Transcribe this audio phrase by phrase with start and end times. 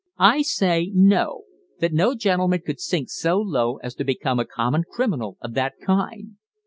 [0.17, 1.43] I say, 'No;
[1.77, 5.75] that no gentleman could sink so low as to become a common criminal of that
[5.79, 6.37] kind.'